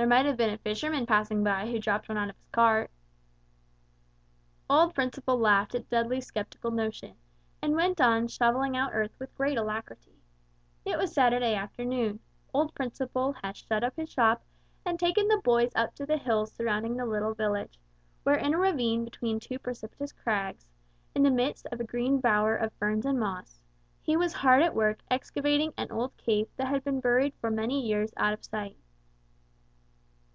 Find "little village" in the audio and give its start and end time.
17.04-17.80